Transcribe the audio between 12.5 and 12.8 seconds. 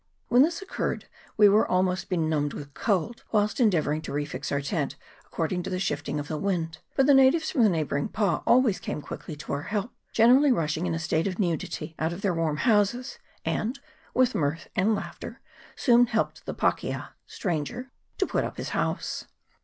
THE